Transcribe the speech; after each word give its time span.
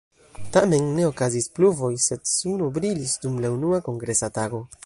Tamen 0.55 0.87
ne 0.99 1.05
okazis 1.09 1.49
pluvoj 1.59 1.91
sed 2.07 2.25
suno 2.31 2.73
brilis 2.79 3.17
dum 3.27 3.41
la 3.45 3.55
unua 3.61 3.85
kongresa 3.91 4.35
tago. 4.41 4.69